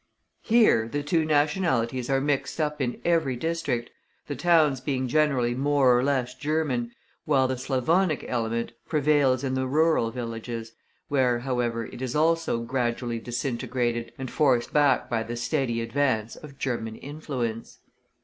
Here 0.41 0.87
the 0.87 1.03
two 1.03 1.25
nationalities 1.25 2.09
are 2.09 2.19
mixed 2.19 2.59
up 2.59 2.81
in 2.81 2.99
every 3.05 3.35
district, 3.35 3.91
the 4.25 4.35
towns 4.35 4.81
being 4.81 5.07
generally 5.07 5.53
more 5.53 5.95
or 5.95 6.03
less 6.03 6.33
German, 6.33 6.91
while 7.25 7.47
the 7.47 7.55
Slavonic 7.55 8.25
element 8.27 8.71
prevails 8.87 9.43
in 9.43 9.53
the 9.53 9.67
rural 9.67 10.09
villages, 10.09 10.71
where, 11.07 11.41
however, 11.41 11.85
it 11.85 12.01
is 12.01 12.15
also 12.15 12.61
gradually 12.63 13.19
disintegrated 13.19 14.11
and 14.17 14.31
forced 14.31 14.73
back 14.73 15.07
by 15.07 15.21
the 15.21 15.35
steady 15.35 15.81
advance 15.81 16.35
of 16.35 16.57
German 16.57 16.95
influence. 16.95 17.77